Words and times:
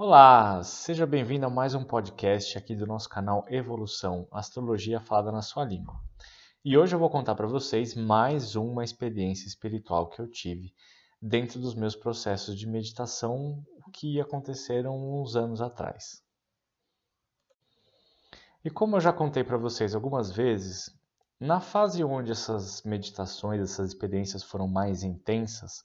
Olá, 0.00 0.62
seja 0.62 1.04
bem-vindo 1.04 1.44
a 1.44 1.50
mais 1.50 1.74
um 1.74 1.82
podcast 1.82 2.56
aqui 2.56 2.72
do 2.76 2.86
nosso 2.86 3.08
canal 3.08 3.44
Evolução, 3.48 4.28
Astrologia 4.30 5.00
falada 5.00 5.32
na 5.32 5.42
sua 5.42 5.64
língua. 5.64 6.00
E 6.64 6.78
hoje 6.78 6.94
eu 6.94 7.00
vou 7.00 7.10
contar 7.10 7.34
para 7.34 7.48
vocês 7.48 7.96
mais 7.96 8.54
uma 8.54 8.84
experiência 8.84 9.48
espiritual 9.48 10.08
que 10.08 10.20
eu 10.20 10.30
tive 10.30 10.72
dentro 11.20 11.58
dos 11.58 11.74
meus 11.74 11.96
processos 11.96 12.56
de 12.56 12.64
meditação 12.64 13.60
que 13.92 14.20
aconteceram 14.20 15.20
uns 15.20 15.34
anos 15.34 15.60
atrás. 15.60 16.22
E 18.64 18.70
como 18.70 18.94
eu 18.94 19.00
já 19.00 19.12
contei 19.12 19.42
para 19.42 19.58
vocês 19.58 19.96
algumas 19.96 20.30
vezes, 20.30 20.96
na 21.40 21.58
fase 21.60 22.04
onde 22.04 22.30
essas 22.30 22.84
meditações, 22.84 23.60
essas 23.60 23.88
experiências 23.88 24.44
foram 24.44 24.68
mais 24.68 25.02
intensas, 25.02 25.82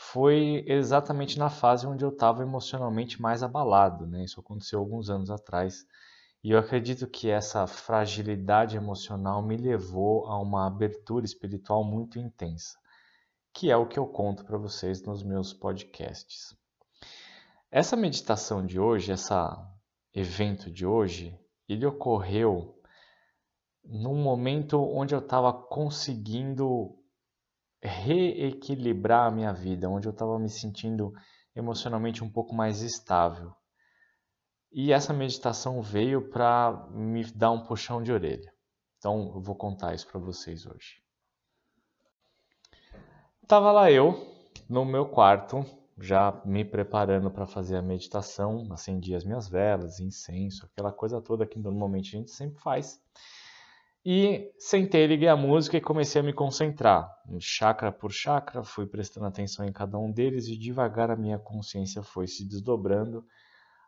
foi 0.00 0.64
exatamente 0.68 1.40
na 1.40 1.50
fase 1.50 1.84
onde 1.84 2.04
eu 2.04 2.10
estava 2.10 2.40
emocionalmente 2.40 3.20
mais 3.20 3.42
abalado. 3.42 4.06
Né? 4.06 4.22
Isso 4.22 4.38
aconteceu 4.38 4.78
alguns 4.78 5.10
anos 5.10 5.28
atrás. 5.28 5.84
E 6.42 6.52
eu 6.52 6.58
acredito 6.58 7.08
que 7.08 7.28
essa 7.28 7.66
fragilidade 7.66 8.76
emocional 8.76 9.42
me 9.42 9.56
levou 9.56 10.26
a 10.26 10.38
uma 10.38 10.68
abertura 10.68 11.24
espiritual 11.24 11.82
muito 11.82 12.16
intensa, 12.16 12.78
que 13.52 13.72
é 13.72 13.76
o 13.76 13.88
que 13.88 13.98
eu 13.98 14.06
conto 14.06 14.44
para 14.44 14.56
vocês 14.56 15.02
nos 15.02 15.24
meus 15.24 15.52
podcasts. 15.52 16.56
Essa 17.68 17.96
meditação 17.96 18.64
de 18.64 18.78
hoje, 18.78 19.10
esse 19.10 19.34
evento 20.14 20.70
de 20.70 20.86
hoje, 20.86 21.36
ele 21.68 21.84
ocorreu 21.84 22.80
num 23.82 24.22
momento 24.22 24.80
onde 24.80 25.12
eu 25.12 25.18
estava 25.18 25.52
conseguindo 25.52 26.96
reequilibrar 27.82 29.26
a 29.26 29.30
minha 29.30 29.52
vida, 29.52 29.88
onde 29.88 30.08
eu 30.08 30.12
estava 30.12 30.38
me 30.38 30.48
sentindo 30.48 31.12
emocionalmente 31.54 32.22
um 32.22 32.30
pouco 32.30 32.54
mais 32.54 32.82
estável. 32.82 33.52
E 34.70 34.92
essa 34.92 35.12
meditação 35.12 35.80
veio 35.80 36.28
para 36.28 36.88
me 36.90 37.24
dar 37.32 37.50
um 37.50 37.64
puxão 37.64 38.02
de 38.02 38.12
orelha. 38.12 38.52
Então 38.98 39.32
eu 39.34 39.40
vou 39.40 39.54
contar 39.54 39.94
isso 39.94 40.06
para 40.06 40.20
vocês 40.20 40.66
hoje. 40.66 41.02
Tava 43.46 43.72
lá 43.72 43.90
eu 43.90 44.36
no 44.68 44.84
meu 44.84 45.06
quarto, 45.06 45.64
já 45.98 46.40
me 46.44 46.64
preparando 46.64 47.30
para 47.30 47.46
fazer 47.46 47.76
a 47.76 47.82
meditação, 47.82 48.68
acendi 48.70 49.14
as 49.14 49.24
minhas 49.24 49.48
velas, 49.48 50.00
incenso, 50.00 50.66
aquela 50.66 50.92
coisa 50.92 51.20
toda 51.20 51.46
que 51.46 51.58
normalmente 51.58 52.14
a 52.14 52.18
gente 52.18 52.30
sempre 52.30 52.60
faz. 52.60 53.00
E 54.04 54.52
sentei, 54.58 55.06
liguei 55.06 55.28
a 55.28 55.36
música 55.36 55.76
e 55.76 55.80
comecei 55.80 56.20
a 56.20 56.24
me 56.24 56.32
concentrar, 56.32 57.10
chakra 57.40 57.90
por 57.90 58.12
chakra, 58.12 58.62
fui 58.62 58.86
prestando 58.86 59.26
atenção 59.26 59.66
em 59.66 59.72
cada 59.72 59.98
um 59.98 60.10
deles 60.10 60.46
e 60.46 60.56
devagar 60.56 61.10
a 61.10 61.16
minha 61.16 61.38
consciência 61.38 62.02
foi 62.02 62.26
se 62.26 62.48
desdobrando 62.48 63.26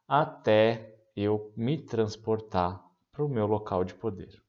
até 0.07 0.97
eu 1.17 1.53
me 1.57 1.79
transportar 1.79 2.83
para 3.13 3.25
o 3.25 3.29
meu 3.29 3.47
local 3.47 3.85
de 3.85 3.95
poder. 3.95 4.43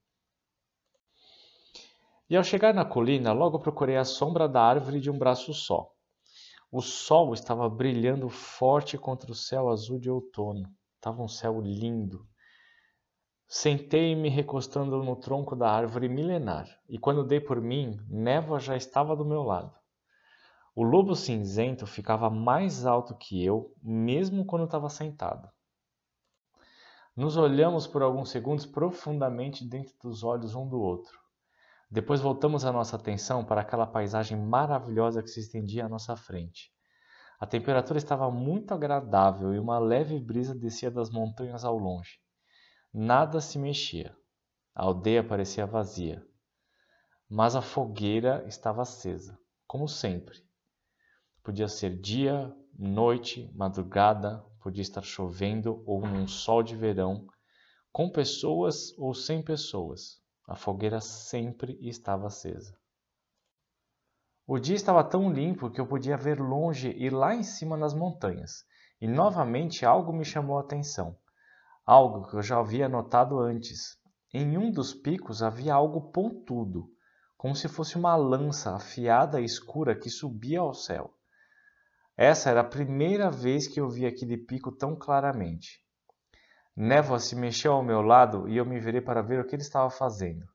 E 2.28 2.36
ao 2.36 2.44
chegar 2.44 2.74
na 2.74 2.86
colina, 2.86 3.32
logo 3.32 3.60
procurei 3.60 3.98
a 3.98 4.06
sombra 4.06 4.48
da 4.48 4.64
árvore 4.64 5.00
de 5.00 5.12
um 5.12 5.18
braço 5.18 5.54
só. 5.54 5.92
O 6.72 6.82
sol 6.82 7.34
estava 7.34 7.70
brilhando 7.70 8.30
forte 8.30 8.98
contra 8.98 9.32
o 9.32 9.36
céu 9.36 9.70
azul 9.70 10.00
de 10.00 10.10
outono. 10.10 10.68
Estava 10.96 11.22
um 11.22 11.28
céu 11.28 11.60
lindo, 11.60 12.26
Sentei-me 13.54 14.30
recostando 14.30 15.04
no 15.04 15.14
tronco 15.14 15.58
da 15.58 15.70
árvore 15.70 16.08
milenar, 16.08 16.70
e 16.88 16.98
quando 16.98 17.22
dei 17.22 17.42
por 17.42 17.60
mim, 17.60 18.00
névoa 18.08 18.62
já 18.62 18.78
estava 18.78 19.14
do 19.14 19.26
meu 19.26 19.44
lado. 19.44 19.76
O 20.74 20.84
lobo 20.84 21.14
cinzento 21.18 21.86
ficava 21.86 22.30
mais 22.30 22.86
alto 22.86 23.14
que 23.14 23.44
eu, 23.44 23.76
mesmo 23.84 24.46
quando 24.46 24.64
estava 24.64 24.88
sentado. 24.88 25.50
Nos 27.14 27.36
olhamos 27.36 27.86
por 27.86 28.02
alguns 28.02 28.30
segundos 28.30 28.66
profundamente 28.66 29.68
dentro 29.68 29.96
dos 30.02 30.24
olhos 30.24 30.56
um 30.56 30.66
do 30.66 30.80
outro. 30.80 31.20
Depois 31.92 32.22
voltamos 32.22 32.64
a 32.64 32.72
nossa 32.72 32.96
atenção 32.96 33.44
para 33.44 33.60
aquela 33.60 33.86
paisagem 33.86 34.38
maravilhosa 34.38 35.22
que 35.22 35.30
se 35.30 35.42
estendia 35.42 35.88
à 35.88 35.90
nossa 35.90 36.16
frente. 36.16 36.72
A 37.38 37.46
temperatura 37.46 37.98
estava 37.98 38.32
muito 38.32 38.74
agradável 38.74 39.54
e 39.54 39.60
uma 39.60 39.78
leve 39.78 40.18
brisa 40.22 40.56
descia 40.56 40.90
das 40.90 41.10
montanhas 41.10 41.66
ao 41.66 41.78
longe. 41.78 42.21
Nada 42.94 43.40
se 43.40 43.58
mexia. 43.58 44.14
A 44.76 44.84
aldeia 44.84 45.24
parecia 45.24 45.66
vazia. 45.66 46.28
Mas 47.30 47.56
a 47.56 47.62
fogueira 47.62 48.44
estava 48.50 48.82
acesa, 48.82 49.40
como 49.66 49.88
sempre. 49.88 50.38
Podia 51.42 51.70
ser 51.70 51.98
dia, 51.98 52.54
noite, 52.78 53.50
madrugada, 53.56 54.46
podia 54.60 54.82
estar 54.82 55.04
chovendo 55.04 55.82
ou 55.88 56.02
num 56.02 56.28
sol 56.28 56.62
de 56.62 56.76
verão, 56.76 57.26
com 57.94 58.10
pessoas 58.10 58.92
ou 58.98 59.14
sem 59.14 59.42
pessoas. 59.42 60.22
A 60.46 60.58
fogueira 60.58 61.00
sempre 61.00 61.78
estava 61.80 62.28
acesa. 62.28 62.78
O 64.46 64.60
dia 64.60 64.76
estava 64.76 65.02
tão 65.02 65.32
limpo 65.32 65.72
que 65.72 65.80
eu 65.80 65.88
podia 65.88 66.18
ver 66.18 66.42
longe 66.42 66.90
e 66.98 67.10
lá 67.10 67.34
em 67.34 67.42
cima 67.44 67.78
nas 67.78 67.94
montanhas, 67.94 68.66
e 69.00 69.08
novamente 69.08 69.86
algo 69.86 70.12
me 70.12 70.26
chamou 70.26 70.58
a 70.58 70.62
atenção 70.62 71.18
algo 71.86 72.28
que 72.28 72.36
eu 72.36 72.42
já 72.42 72.60
havia 72.60 72.88
notado 72.88 73.40
antes. 73.40 73.98
Em 74.34 74.58
um 74.58 74.72
dos 74.72 74.94
picos 74.94 75.44
havia 75.44 75.74
algo 75.74 76.12
pontudo, 76.12 76.90
como 77.38 77.56
se 77.56 77.68
fosse 77.68 77.98
uma 77.98 78.16
lança 78.16 78.76
afiada 78.76 79.42
e 79.42 79.46
escura 79.46 79.96
que 79.96 80.10
subia 80.10 80.60
ao 80.60 80.74
céu. 80.74 81.14
Essa 82.16 82.50
era 82.50 82.62
a 82.62 82.64
primeira 82.64 83.32
vez 83.32 83.68
que 83.68 83.82
eu 83.82 83.90
vi 83.90 84.06
aquele 84.06 84.38
pico 84.38 84.72
tão 84.72 84.96
claramente. 84.96 85.80
Névoa 86.76 87.20
se 87.20 87.36
mexeu 87.36 87.74
ao 87.74 87.84
meu 87.84 88.02
lado 88.02 88.48
e 88.48 88.58
eu 88.58 88.66
me 88.66 88.80
virei 88.80 89.02
para 89.02 89.22
ver 89.22 89.40
o 89.40 89.46
que 89.46 89.56
ele 89.56 89.62
estava 89.62 89.90
fazendo. 89.90 90.46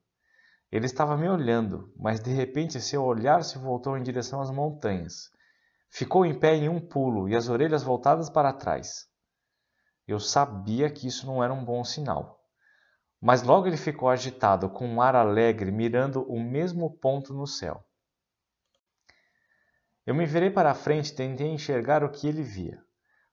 Ele 0.70 0.87
estava 0.87 1.16
me 1.16 1.28
olhando, 1.28 1.93
mas 1.97 2.20
de 2.20 2.32
repente 2.32 2.81
seu 2.81 3.04
olhar 3.04 3.44
se 3.44 3.58
voltou 3.58 3.97
em 3.97 4.03
direção 4.03 4.41
às 4.41 4.50
montanhas. 4.50 5.31
Ficou 5.91 6.25
em 6.25 6.38
pé 6.38 6.54
em 6.54 6.69
um 6.69 6.81
pulo 6.81 7.28
e 7.28 7.37
as 7.37 7.48
orelhas 7.48 7.82
voltadas 7.82 8.31
para 8.31 8.53
trás. 8.53 9.06
Eu 10.06 10.21
sabia 10.21 10.89
que 10.89 11.06
isso 11.06 11.27
não 11.27 11.43
era 11.43 11.53
um 11.53 11.65
bom 11.65 11.83
sinal. 11.83 12.41
Mas 13.21 13.43
logo 13.43 13.67
ele 13.67 13.77
ficou 13.77 14.09
agitado, 14.09 14.69
com 14.69 14.87
um 14.87 15.00
ar 15.00 15.17
alegre, 15.17 15.72
mirando 15.72 16.22
o 16.22 16.39
mesmo 16.39 16.91
ponto 16.99 17.34
no 17.34 17.47
céu. 17.47 17.84
Eu 20.06 20.15
me 20.15 20.25
virei 20.25 20.50
para 20.50 20.71
a 20.71 20.75
frente 20.75 21.09
e 21.09 21.17
tentei 21.17 21.49
enxergar 21.49 22.05
o 22.05 22.11
que 22.11 22.28
ele 22.28 22.43
via. 22.43 22.81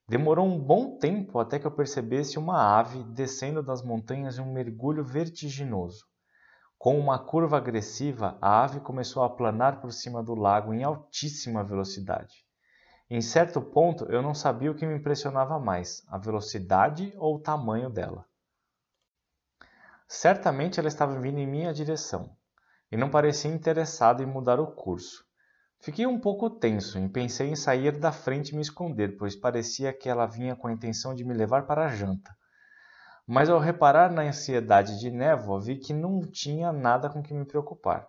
Demorou 0.07 0.45
um 0.47 0.59
bom 0.59 0.97
tempo 0.97 1.39
até 1.39 1.59
que 1.59 1.67
eu 1.67 1.71
percebesse 1.71 2.39
uma 2.39 2.79
ave 2.79 3.03
descendo 3.03 3.61
das 3.61 3.83
montanhas 3.83 4.37
em 4.37 4.41
um 4.41 4.51
mergulho 4.51 5.03
vertiginoso. 5.03 6.05
Com 6.77 6.99
uma 6.99 7.17
curva 7.17 7.57
agressiva, 7.57 8.37
a 8.41 8.63
ave 8.63 8.79
começou 8.79 9.23
a 9.23 9.29
planar 9.29 9.79
por 9.79 9.93
cima 9.93 10.23
do 10.23 10.33
lago 10.33 10.73
em 10.73 10.83
altíssima 10.83 11.63
velocidade. 11.63 12.45
Em 13.09 13.21
certo 13.21 13.61
ponto, 13.61 14.05
eu 14.05 14.21
não 14.21 14.33
sabia 14.33 14.71
o 14.71 14.75
que 14.75 14.85
me 14.85 14.95
impressionava 14.95 15.59
mais, 15.59 16.03
a 16.07 16.17
velocidade 16.17 17.13
ou 17.17 17.35
o 17.35 17.39
tamanho 17.39 17.89
dela. 17.89 18.25
Certamente 20.07 20.79
ela 20.79 20.87
estava 20.87 21.19
vindo 21.19 21.39
em 21.39 21.47
minha 21.47 21.73
direção 21.73 22.35
e 22.91 22.95
não 22.95 23.09
parecia 23.09 23.51
interessada 23.51 24.21
em 24.21 24.25
mudar 24.25 24.59
o 24.59 24.67
curso. 24.67 25.25
Fiquei 25.79 26.05
um 26.05 26.19
pouco 26.19 26.49
tenso 26.49 26.97
e 26.97 27.09
pensei 27.09 27.49
em 27.49 27.55
sair 27.55 27.97
da 27.97 28.11
frente 28.11 28.49
e 28.49 28.55
me 28.55 28.61
esconder, 28.61 29.17
pois 29.17 29.35
parecia 29.35 29.91
que 29.91 30.07
ela 30.07 30.25
vinha 30.25 30.55
com 30.55 30.67
a 30.67 30.71
intenção 30.71 31.13
de 31.13 31.25
me 31.25 31.33
levar 31.33 31.65
para 31.65 31.85
a 31.85 31.89
janta. 31.89 32.33
Mas 33.27 33.49
ao 33.49 33.59
reparar 33.59 34.11
na 34.11 34.21
ansiedade 34.21 34.99
de 34.99 35.09
névoa, 35.09 35.59
vi 35.59 35.77
que 35.77 35.93
não 35.93 36.21
tinha 36.21 36.71
nada 36.71 37.09
com 37.09 37.21
que 37.21 37.33
me 37.33 37.45
preocupar. 37.45 38.07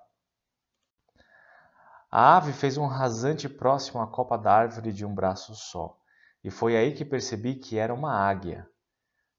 A 2.17 2.37
ave 2.37 2.53
fez 2.53 2.79
um 2.79 2.87
rasante 2.87 3.49
próximo 3.49 4.01
à 4.01 4.07
copa 4.07 4.39
da 4.39 4.53
árvore 4.53 4.93
de 4.93 5.05
um 5.05 5.13
braço 5.13 5.53
só, 5.57 5.99
e 6.45 6.49
foi 6.49 6.77
aí 6.77 6.95
que 6.95 7.05
percebi 7.05 7.57
que 7.57 7.77
era 7.77 7.93
uma 7.93 8.13
águia. 8.13 8.69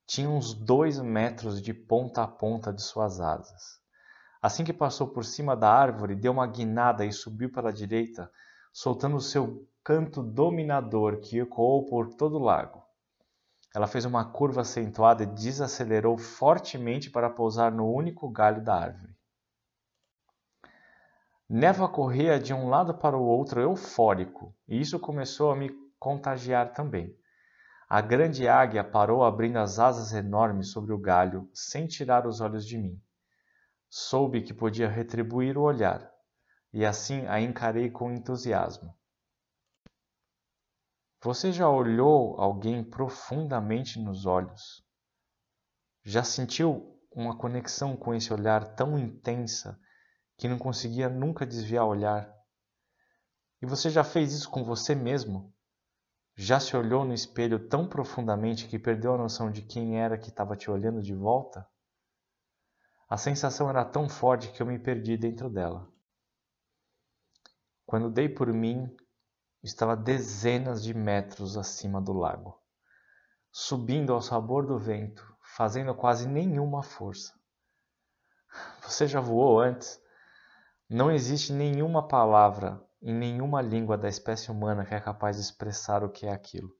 Tinha 0.06 0.28
uns 0.28 0.52
dois 0.52 0.98
metros 0.98 1.62
de 1.62 1.72
ponta 1.72 2.22
a 2.22 2.28
ponta 2.28 2.74
de 2.74 2.82
suas 2.82 3.18
asas. 3.18 3.80
Assim 4.42 4.62
que 4.62 4.74
passou 4.74 5.08
por 5.08 5.24
cima 5.24 5.56
da 5.56 5.72
árvore, 5.72 6.14
deu 6.14 6.32
uma 6.32 6.46
guinada 6.46 7.06
e 7.06 7.12
subiu 7.14 7.50
para 7.50 7.70
a 7.70 7.72
direita, 7.72 8.30
soltando 8.74 9.18
seu 9.22 9.66
canto 9.82 10.22
dominador 10.22 11.20
que 11.20 11.38
ecoou 11.38 11.86
por 11.86 12.12
todo 12.12 12.36
o 12.36 12.44
lago. 12.44 12.84
Ela 13.74 13.86
fez 13.86 14.04
uma 14.04 14.22
curva 14.22 14.60
acentuada 14.60 15.22
e 15.22 15.26
desacelerou 15.26 16.18
fortemente 16.18 17.08
para 17.08 17.30
pousar 17.30 17.72
no 17.72 17.90
único 17.90 18.28
galho 18.28 18.62
da 18.62 18.74
árvore. 18.74 19.15
Neva 21.48 21.88
corria 21.88 22.40
de 22.40 22.52
um 22.52 22.68
lado 22.68 22.92
para 22.92 23.16
o 23.16 23.24
outro 23.24 23.60
eufórico, 23.60 24.52
e 24.66 24.80
isso 24.80 24.98
começou 24.98 25.52
a 25.52 25.56
me 25.56 25.70
contagiar 25.96 26.72
também. 26.72 27.16
A 27.88 28.00
grande 28.00 28.48
águia 28.48 28.82
parou 28.82 29.24
abrindo 29.24 29.58
as 29.58 29.78
asas 29.78 30.12
enormes 30.12 30.72
sobre 30.72 30.92
o 30.92 30.98
galho, 30.98 31.48
sem 31.54 31.86
tirar 31.86 32.26
os 32.26 32.40
olhos 32.40 32.66
de 32.66 32.76
mim. 32.76 33.00
Soube 33.88 34.42
que 34.42 34.52
podia 34.52 34.88
retribuir 34.88 35.56
o 35.56 35.62
olhar, 35.62 36.10
e 36.72 36.84
assim 36.84 37.24
a 37.28 37.40
encarei 37.40 37.90
com 37.90 38.12
entusiasmo. 38.12 38.92
Você 41.22 41.52
já 41.52 41.68
olhou 41.68 42.40
alguém 42.40 42.82
profundamente 42.82 44.00
nos 44.00 44.26
olhos? 44.26 44.84
Já 46.02 46.24
sentiu 46.24 47.00
uma 47.10 47.38
conexão 47.38 47.96
com 47.96 48.12
esse 48.12 48.32
olhar 48.32 48.74
tão 48.74 48.98
intensa 48.98 49.80
que 50.36 50.48
não 50.48 50.58
conseguia 50.58 51.08
nunca 51.08 51.46
desviar 51.46 51.84
o 51.84 51.88
olhar? 51.88 52.32
E 53.60 53.66
você 53.66 53.88
já 53.88 54.04
fez 54.04 54.32
isso 54.32 54.50
com 54.50 54.62
você 54.64 54.94
mesmo? 54.94 55.54
Já 56.34 56.60
se 56.60 56.76
olhou 56.76 57.04
no 57.04 57.14
espelho 57.14 57.68
tão 57.68 57.88
profundamente 57.88 58.68
que 58.68 58.78
perdeu 58.78 59.14
a 59.14 59.18
noção 59.18 59.50
de 59.50 59.62
quem 59.62 59.98
era 59.98 60.18
que 60.18 60.28
estava 60.28 60.54
te 60.54 60.70
olhando 60.70 61.00
de 61.00 61.14
volta? 61.14 61.66
A 63.08 63.16
sensação 63.16 63.70
era 63.70 63.84
tão 63.84 64.08
forte 64.08 64.52
que 64.52 64.60
eu 64.60 64.66
me 64.66 64.78
perdi 64.78 65.16
dentro 65.16 65.48
dela. 65.48 65.90
Quando 67.86 68.10
dei 68.10 68.28
por 68.28 68.52
mim, 68.52 68.94
estava 69.62 69.96
dezenas 69.96 70.82
de 70.82 70.92
metros 70.92 71.56
acima 71.56 72.02
do 72.02 72.12
lago, 72.12 72.60
subindo 73.50 74.12
ao 74.12 74.20
sabor 74.20 74.66
do 74.66 74.78
vento, 74.78 75.24
fazendo 75.56 75.94
quase 75.94 76.28
nenhuma 76.28 76.82
força. 76.82 77.32
Você 78.82 79.06
já 79.06 79.20
voou 79.20 79.60
antes? 79.60 80.00
Não 80.88 81.10
existe 81.10 81.52
nenhuma 81.52 82.06
palavra 82.06 82.80
em 83.02 83.12
nenhuma 83.12 83.60
língua 83.60 83.98
da 83.98 84.08
espécie 84.08 84.52
humana 84.52 84.86
que 84.86 84.94
é 84.94 85.00
capaz 85.00 85.36
de 85.36 85.42
expressar 85.42 86.04
o 86.04 86.10
que 86.10 86.26
é 86.26 86.32
aquilo. 86.32 86.70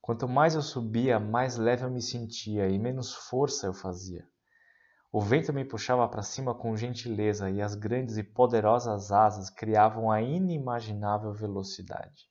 Quanto 0.00 0.26
mais 0.26 0.54
eu 0.54 0.62
subia, 0.62 1.20
mais 1.20 1.58
leve 1.58 1.84
eu 1.84 1.90
me 1.90 2.00
sentia 2.00 2.68
e 2.68 2.78
menos 2.78 3.12
força 3.12 3.66
eu 3.66 3.74
fazia. 3.74 4.26
O 5.12 5.20
vento 5.20 5.52
me 5.52 5.62
puxava 5.62 6.08
para 6.08 6.22
cima 6.22 6.54
com 6.54 6.74
gentileza 6.74 7.50
e 7.50 7.60
as 7.60 7.74
grandes 7.74 8.16
e 8.16 8.24
poderosas 8.24 9.12
asas 9.12 9.50
criavam 9.50 10.10
a 10.10 10.22
inimaginável 10.22 11.34
velocidade. 11.34 12.30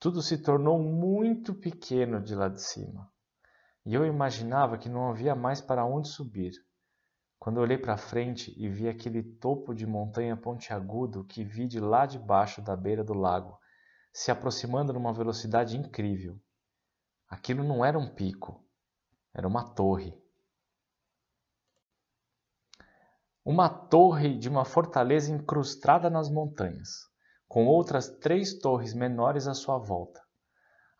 Tudo 0.00 0.20
se 0.20 0.36
tornou 0.36 0.82
muito 0.82 1.54
pequeno 1.54 2.20
de 2.20 2.34
lá 2.34 2.48
de 2.48 2.60
cima, 2.60 3.08
e 3.84 3.94
eu 3.94 4.04
imaginava 4.04 4.76
que 4.76 4.88
não 4.88 5.08
havia 5.08 5.34
mais 5.34 5.60
para 5.60 5.84
onde 5.84 6.08
subir. 6.08 6.52
Quando 7.38 7.58
olhei 7.58 7.78
para 7.78 7.96
frente 7.96 8.54
e 8.58 8.68
vi 8.68 8.88
aquele 8.88 9.22
topo 9.22 9.74
de 9.74 9.86
montanha 9.86 10.36
pontiagudo 10.36 11.24
que 11.24 11.42
vi 11.42 11.66
de 11.66 11.80
lá 11.80 12.04
de 12.04 12.18
baixo 12.18 12.60
da 12.60 12.76
beira 12.76 13.02
do 13.02 13.14
lago, 13.14 13.58
se 14.12 14.30
aproximando 14.30 14.92
numa 14.92 15.12
velocidade 15.12 15.76
incrível. 15.76 16.38
Aquilo 17.28 17.64
não 17.64 17.84
era 17.84 17.98
um 17.98 18.14
pico, 18.14 18.62
era 19.32 19.48
uma 19.48 19.64
torre. 19.74 20.12
Uma 23.42 23.70
torre 23.70 24.36
de 24.36 24.48
uma 24.48 24.66
fortaleza 24.66 25.32
incrustada 25.32 26.10
nas 26.10 26.28
montanhas, 26.28 26.90
com 27.48 27.66
outras 27.66 28.08
três 28.18 28.58
torres 28.58 28.92
menores 28.92 29.46
à 29.46 29.54
sua 29.54 29.78
volta. 29.78 30.20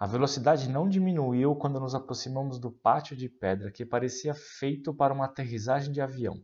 A 0.01 0.07
velocidade 0.07 0.67
não 0.67 0.89
diminuiu 0.89 1.55
quando 1.55 1.79
nos 1.79 1.95
aproximamos 1.95 2.59
do 2.59 2.73
pátio 2.73 3.15
de 3.15 3.29
pedra 3.29 3.71
que 3.71 3.85
parecia 3.85 4.33
feito 4.35 4.95
para 4.95 5.13
uma 5.13 5.27
aterrissagem 5.27 5.93
de 5.93 6.01
avião. 6.01 6.43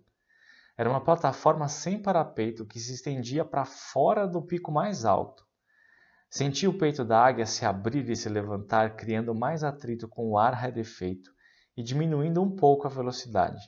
Era 0.77 0.91
uma 0.91 1.03
plataforma 1.03 1.67
sem 1.67 2.03
parapeito 2.03 2.67
que 2.67 2.79
se 2.79 2.93
estendia 2.93 3.47
para 3.47 3.65
fora 3.65 4.29
do 4.29 4.43
pico 4.43 4.71
mais 4.71 5.07
alto. 5.07 5.43
Senti 6.29 6.69
o 6.69 6.77
peito 6.77 7.03
da 7.03 7.19
águia 7.19 7.47
se 7.47 7.65
abrir 7.65 8.07
e 8.11 8.15
se 8.15 8.29
levantar, 8.29 8.95
criando 8.95 9.35
mais 9.35 9.65
atrito 9.65 10.07
com 10.07 10.29
o 10.29 10.37
ar 10.37 10.53
rarefeito 10.53 11.31
e 11.75 11.83
diminuindo 11.83 12.43
um 12.43 12.55
pouco 12.55 12.87
a 12.87 12.91
velocidade. 12.91 13.63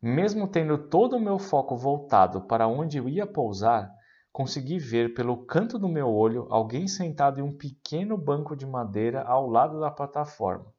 Mesmo 0.00 0.48
tendo 0.48 0.88
todo 0.88 1.16
o 1.16 1.20
meu 1.20 1.38
foco 1.38 1.76
voltado 1.76 2.40
para 2.46 2.66
onde 2.66 2.96
eu 2.96 3.10
ia 3.10 3.26
pousar, 3.26 3.94
consegui 4.32 4.78
ver 4.78 5.14
pelo 5.14 5.44
canto 5.44 5.78
do 5.78 5.88
meu 5.88 6.08
olho 6.08 6.46
alguém 6.50 6.86
sentado 6.86 7.40
em 7.40 7.42
um 7.42 7.56
pequeno 7.56 8.16
banco 8.16 8.54
de 8.54 8.64
madeira 8.64 9.22
ao 9.22 9.48
lado 9.48 9.80
da 9.80 9.90
plataforma. 9.90 10.72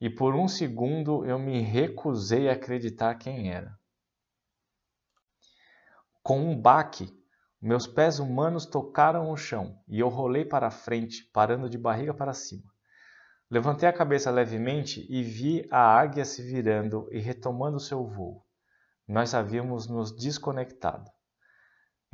E 0.00 0.08
por 0.08 0.34
um 0.34 0.48
segundo 0.48 1.24
eu 1.24 1.38
me 1.38 1.60
recusei 1.60 2.48
a 2.48 2.52
acreditar 2.52 3.14
quem 3.16 3.52
era. 3.52 3.78
Com 6.22 6.40
um 6.40 6.60
baque, 6.60 7.08
meus 7.60 7.86
pés 7.86 8.18
humanos 8.18 8.66
tocaram 8.66 9.30
o 9.30 9.36
chão 9.36 9.78
e 9.86 10.00
eu 10.00 10.08
rolei 10.08 10.44
para 10.44 10.70
frente, 10.70 11.24
parando 11.32 11.68
de 11.68 11.78
barriga 11.78 12.12
para 12.12 12.32
cima. 12.32 12.70
Levantei 13.50 13.88
a 13.88 13.92
cabeça 13.92 14.30
levemente 14.30 15.06
e 15.08 15.22
vi 15.22 15.68
a 15.70 15.80
águia 15.80 16.24
se 16.24 16.42
virando 16.42 17.06
e 17.12 17.18
retomando 17.18 17.78
seu 17.78 18.06
voo. 18.06 18.44
Nós 19.06 19.34
havíamos 19.34 19.86
nos 19.86 20.16
desconectado. 20.16 21.10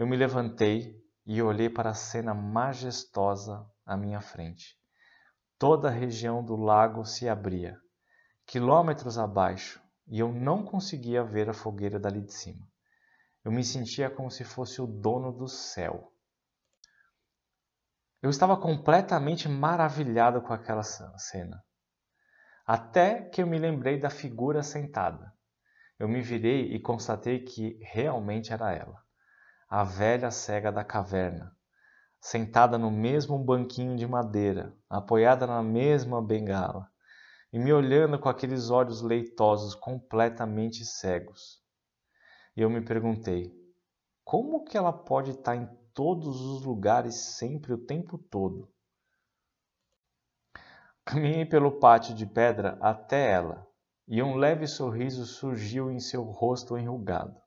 Eu 0.01 0.07
me 0.07 0.17
levantei 0.17 0.99
e 1.27 1.43
olhei 1.43 1.69
para 1.69 1.91
a 1.91 1.95
cena 1.95 2.33
majestosa 2.33 3.71
à 3.85 3.99
minha 3.99 4.23
frente. 4.23 4.75
Toda 5.59 5.89
a 5.89 5.91
região 5.91 6.43
do 6.43 6.57
lago 6.57 7.05
se 7.05 7.29
abria, 7.29 7.79
quilômetros 8.47 9.19
abaixo, 9.19 9.79
e 10.07 10.19
eu 10.19 10.33
não 10.33 10.65
conseguia 10.65 11.23
ver 11.23 11.51
a 11.51 11.53
fogueira 11.53 12.01
dali 12.01 12.23
de 12.23 12.33
cima. 12.33 12.67
Eu 13.45 13.53
me 13.53 13.63
sentia 13.63 14.09
como 14.09 14.31
se 14.31 14.43
fosse 14.43 14.81
o 14.81 14.87
dono 14.87 15.31
do 15.31 15.47
céu. 15.47 16.11
Eu 18.23 18.31
estava 18.31 18.57
completamente 18.57 19.51
maravilhado 19.51 20.41
com 20.41 20.55
aquela 20.55 20.83
cena. 20.83 21.63
Até 22.67 23.29
que 23.29 23.43
eu 23.43 23.47
me 23.47 23.59
lembrei 23.59 24.01
da 24.01 24.09
figura 24.09 24.63
sentada. 24.63 25.31
Eu 25.99 26.09
me 26.09 26.23
virei 26.23 26.73
e 26.75 26.81
constatei 26.81 27.45
que 27.45 27.79
realmente 27.83 28.51
era 28.51 28.73
ela, 28.73 29.05
a 29.73 29.85
velha 29.85 30.33
cega 30.33 30.73
da 30.73 30.83
caverna, 30.83 31.57
sentada 32.21 32.77
no 32.77 32.91
mesmo 32.91 33.39
banquinho 33.39 33.97
de 33.97 34.05
madeira, 34.05 34.77
apoiada 34.89 35.47
na 35.47 35.63
mesma 35.63 36.21
bengala, 36.21 36.91
e 37.53 37.59
me 37.59 37.73
olhando 37.73 38.19
com 38.19 38.29
aqueles 38.29 38.69
olhos 38.69 39.01
leitosos 39.01 39.77
completamente 39.77 40.85
cegos. 40.85 41.63
E 42.57 42.63
eu 42.63 42.69
me 42.69 42.81
perguntei: 42.81 43.55
como 44.25 44.65
que 44.65 44.77
ela 44.77 44.93
pode 44.93 45.31
estar 45.31 45.55
em 45.55 45.69
todos 45.95 46.41
os 46.41 46.65
lugares 46.65 47.15
sempre 47.15 47.73
o 47.73 47.79
tempo 47.79 48.19
todo? 48.19 48.69
Caminhei 51.05 51.47
pelo 51.47 51.79
pátio 51.79 52.13
de 52.13 52.27
pedra 52.27 52.77
até 52.81 53.31
ela, 53.31 53.65
e 54.09 54.21
um 54.21 54.35
leve 54.35 54.67
sorriso 54.67 55.25
surgiu 55.25 55.93
em 55.93 56.01
seu 56.01 56.25
rosto 56.25 56.77
enrugado. 56.77 57.41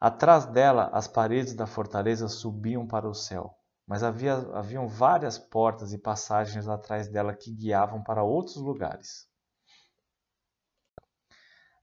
Atrás 0.00 0.46
dela, 0.46 0.88
as 0.94 1.06
paredes 1.06 1.52
da 1.52 1.66
fortaleza 1.66 2.26
subiam 2.26 2.86
para 2.86 3.06
o 3.06 3.12
céu, 3.12 3.54
mas 3.86 4.02
havia, 4.02 4.32
haviam 4.54 4.88
várias 4.88 5.38
portas 5.38 5.92
e 5.92 5.98
passagens 5.98 6.66
atrás 6.66 7.06
dela 7.06 7.34
que 7.34 7.52
guiavam 7.52 8.02
para 8.02 8.22
outros 8.22 8.56
lugares. 8.56 9.28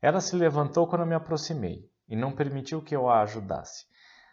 Ela 0.01 0.19
se 0.19 0.35
levantou 0.35 0.87
quando 0.87 1.05
me 1.05 1.13
aproximei 1.13 1.87
e 2.07 2.15
não 2.15 2.31
permitiu 2.31 2.81
que 2.81 2.95
eu 2.95 3.07
a 3.07 3.21
ajudasse. 3.21 3.85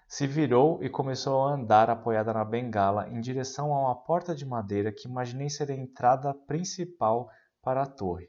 Se 0.09 0.27
virou 0.27 0.83
e 0.83 0.89
começou 0.89 1.47
a 1.47 1.53
andar 1.53 1.91
apoiada 1.91 2.33
na 2.33 2.45
bengala 2.45 3.11
em 3.11 3.21
direção 3.21 3.75
a 3.75 3.81
uma 3.81 4.03
porta 4.03 4.35
de 4.35 4.47
madeira 4.47 4.93
que 4.93 5.09
imaginei 5.09 5.51
ser 5.51 5.71
a 5.71 5.75
entrada 5.75 6.33
principal 6.47 7.29
para 7.61 7.83
a 7.83 7.87
torre. 7.87 8.29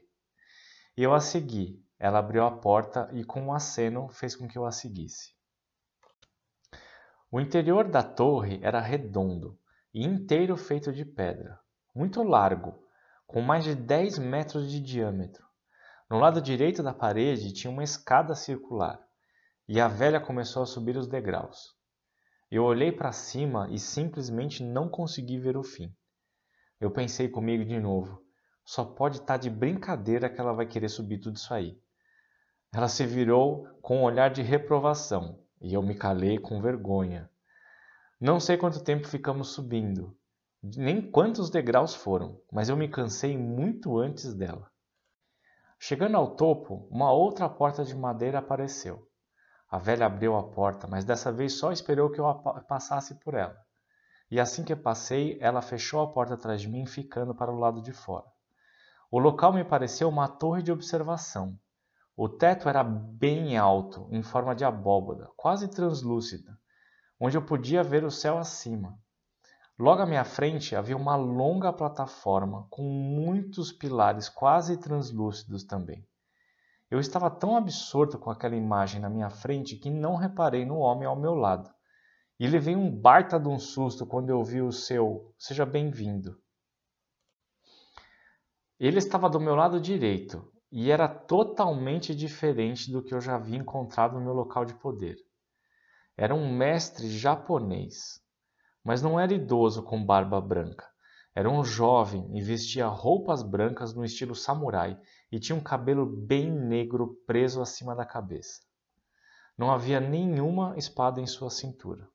Eu 0.94 1.14
a 1.14 1.20
segui. 1.20 1.82
Ela 1.98 2.18
abriu 2.18 2.44
a 2.44 2.50
porta 2.50 3.08
e, 3.12 3.24
com 3.24 3.40
um 3.40 3.54
aceno, 3.54 4.08
fez 4.10 4.36
com 4.36 4.46
que 4.46 4.58
eu 4.58 4.66
a 4.66 4.70
seguisse. 4.72 5.35
O 7.28 7.40
interior 7.40 7.88
da 7.88 8.04
torre 8.04 8.60
era 8.62 8.80
redondo 8.80 9.58
e 9.92 10.04
inteiro 10.04 10.56
feito 10.56 10.92
de 10.92 11.04
pedra, 11.04 11.58
muito 11.92 12.22
largo, 12.22 12.80
com 13.26 13.42
mais 13.42 13.64
de 13.64 13.74
10 13.74 14.18
metros 14.18 14.70
de 14.70 14.80
diâmetro. 14.80 15.44
No 16.08 16.18
lado 16.18 16.40
direito 16.40 16.84
da 16.84 16.94
parede 16.94 17.52
tinha 17.52 17.70
uma 17.70 17.82
escada 17.82 18.32
circular, 18.36 19.04
e 19.66 19.80
a 19.80 19.88
velha 19.88 20.20
começou 20.20 20.62
a 20.62 20.66
subir 20.66 20.96
os 20.96 21.08
degraus. 21.08 21.74
Eu 22.48 22.62
olhei 22.62 22.92
para 22.92 23.10
cima 23.10 23.66
e 23.72 23.78
simplesmente 23.80 24.62
não 24.62 24.88
consegui 24.88 25.36
ver 25.36 25.56
o 25.56 25.64
fim. 25.64 25.92
Eu 26.80 26.92
pensei 26.92 27.28
comigo 27.28 27.64
de 27.64 27.80
novo: 27.80 28.22
só 28.64 28.84
pode 28.84 29.16
estar 29.16 29.34
tá 29.34 29.36
de 29.36 29.50
brincadeira 29.50 30.30
que 30.30 30.40
ela 30.40 30.52
vai 30.52 30.66
querer 30.66 30.88
subir 30.88 31.18
tudo 31.18 31.34
isso 31.34 31.52
aí. 31.52 31.76
Ela 32.72 32.86
se 32.86 33.04
virou 33.04 33.66
com 33.82 33.98
um 33.98 34.04
olhar 34.04 34.30
de 34.30 34.42
reprovação 34.42 35.44
e 35.60 35.74
eu 35.74 35.82
me 35.82 35.94
calei 35.94 36.38
com 36.38 36.60
vergonha. 36.60 37.30
Não 38.20 38.40
sei 38.40 38.56
quanto 38.56 38.82
tempo 38.82 39.06
ficamos 39.06 39.48
subindo, 39.48 40.16
nem 40.62 41.00
quantos 41.00 41.50
degraus 41.50 41.94
foram, 41.94 42.40
mas 42.50 42.68
eu 42.68 42.76
me 42.76 42.88
cansei 42.88 43.36
muito 43.36 43.98
antes 43.98 44.34
dela. 44.34 44.70
Chegando 45.78 46.16
ao 46.16 46.34
topo, 46.34 46.88
uma 46.90 47.12
outra 47.12 47.48
porta 47.48 47.84
de 47.84 47.94
madeira 47.94 48.38
apareceu. 48.38 49.06
A 49.70 49.78
velha 49.78 50.06
abriu 50.06 50.34
a 50.34 50.42
porta, 50.42 50.86
mas 50.86 51.04
dessa 51.04 51.30
vez 51.30 51.58
só 51.58 51.70
esperou 51.70 52.10
que 52.10 52.20
eu 52.20 52.24
passasse 52.66 53.14
por 53.16 53.34
ela. 53.34 53.56
E 54.30 54.40
assim 54.40 54.64
que 54.64 54.74
passei, 54.74 55.38
ela 55.40 55.62
fechou 55.62 56.00
a 56.00 56.10
porta 56.10 56.34
atrás 56.34 56.60
de 56.60 56.68
mim, 56.68 56.86
ficando 56.86 57.34
para 57.34 57.52
o 57.52 57.58
lado 57.58 57.80
de 57.82 57.92
fora. 57.92 58.26
O 59.10 59.18
local 59.18 59.52
me 59.52 59.64
pareceu 59.64 60.08
uma 60.08 60.26
torre 60.26 60.62
de 60.62 60.72
observação, 60.72 61.56
O 62.18 62.30
teto 62.30 62.66
era 62.66 62.82
bem 62.82 63.58
alto, 63.58 64.08
em 64.10 64.22
forma 64.22 64.54
de 64.54 64.64
abóbada, 64.64 65.30
quase 65.36 65.68
translúcida, 65.68 66.58
onde 67.20 67.36
eu 67.36 67.44
podia 67.44 67.82
ver 67.82 68.04
o 68.04 68.10
céu 68.10 68.38
acima. 68.38 68.98
Logo 69.78 70.00
à 70.00 70.06
minha 70.06 70.24
frente 70.24 70.74
havia 70.74 70.96
uma 70.96 71.14
longa 71.14 71.70
plataforma 71.74 72.66
com 72.70 72.82
muitos 72.82 73.70
pilares 73.70 74.30
quase 74.30 74.78
translúcidos 74.78 75.62
também. 75.64 76.08
Eu 76.90 76.98
estava 76.98 77.28
tão 77.28 77.54
absorto 77.54 78.18
com 78.18 78.30
aquela 78.30 78.56
imagem 78.56 78.98
na 78.98 79.10
minha 79.10 79.28
frente 79.28 79.76
que 79.76 79.90
não 79.90 80.16
reparei 80.16 80.64
no 80.64 80.78
homem 80.78 81.06
ao 81.06 81.20
meu 81.20 81.34
lado. 81.34 81.70
E 82.40 82.46
levei 82.46 82.74
um 82.74 82.90
baita 82.90 83.38
de 83.38 83.48
um 83.48 83.58
susto 83.58 84.06
quando 84.06 84.30
eu 84.30 84.42
vi 84.42 84.62
o 84.62 84.72
seu 84.72 85.34
seja 85.36 85.66
bem-vindo. 85.66 86.40
Ele 88.80 88.96
estava 88.96 89.28
do 89.28 89.38
meu 89.38 89.54
lado 89.54 89.78
direito 89.78 90.50
e 90.70 90.90
era 90.90 91.08
totalmente 91.08 92.14
diferente 92.14 92.90
do 92.90 93.02
que 93.02 93.14
eu 93.14 93.20
já 93.20 93.36
havia 93.36 93.58
encontrado 93.58 94.14
no 94.14 94.20
meu 94.20 94.32
local 94.32 94.64
de 94.64 94.74
poder. 94.74 95.16
Era 96.16 96.34
um 96.34 96.52
mestre 96.52 97.08
japonês, 97.08 98.20
mas 98.82 99.02
não 99.02 99.18
era 99.18 99.34
idoso 99.34 99.82
com 99.82 100.04
barba 100.04 100.40
branca. 100.40 100.86
Era 101.34 101.50
um 101.50 101.62
jovem 101.62 102.34
e 102.34 102.40
vestia 102.40 102.86
roupas 102.86 103.42
brancas 103.42 103.94
no 103.94 104.04
estilo 104.04 104.34
samurai 104.34 104.98
e 105.30 105.38
tinha 105.38 105.54
um 105.54 105.62
cabelo 105.62 106.06
bem 106.06 106.50
negro 106.50 107.20
preso 107.26 107.60
acima 107.60 107.94
da 107.94 108.06
cabeça. 108.06 108.62
Não 109.58 109.70
havia 109.70 110.00
nenhuma 110.00 110.76
espada 110.78 111.20
em 111.20 111.26
sua 111.26 111.50
cintura. 111.50 112.08